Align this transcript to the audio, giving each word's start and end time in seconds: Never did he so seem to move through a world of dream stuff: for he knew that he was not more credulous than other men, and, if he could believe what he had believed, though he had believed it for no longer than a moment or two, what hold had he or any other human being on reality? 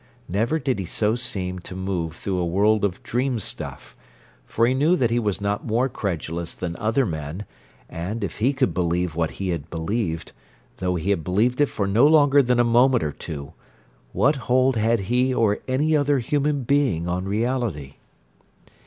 Never 0.27 0.57
did 0.57 0.79
he 0.79 0.85
so 0.85 1.13
seem 1.13 1.59
to 1.59 1.75
move 1.75 2.15
through 2.15 2.39
a 2.39 2.45
world 2.47 2.83
of 2.83 3.03
dream 3.03 3.37
stuff: 3.37 3.95
for 4.47 4.65
he 4.65 4.73
knew 4.73 4.95
that 4.95 5.11
he 5.11 5.19
was 5.19 5.39
not 5.39 5.63
more 5.67 5.89
credulous 5.89 6.55
than 6.55 6.75
other 6.77 7.05
men, 7.05 7.45
and, 7.87 8.23
if 8.23 8.39
he 8.39 8.51
could 8.51 8.73
believe 8.73 9.13
what 9.13 9.29
he 9.37 9.49
had 9.49 9.69
believed, 9.69 10.31
though 10.77 10.95
he 10.95 11.11
had 11.11 11.23
believed 11.23 11.61
it 11.61 11.67
for 11.69 11.85
no 11.85 12.07
longer 12.07 12.41
than 12.41 12.59
a 12.59 12.63
moment 12.63 13.03
or 13.03 13.11
two, 13.11 13.53
what 14.11 14.35
hold 14.47 14.75
had 14.75 15.01
he 15.01 15.31
or 15.35 15.59
any 15.67 15.95
other 15.95 16.17
human 16.17 16.63
being 16.63 17.07
on 17.07 17.25
reality? 17.25 17.97